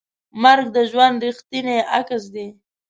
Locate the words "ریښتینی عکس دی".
1.25-2.47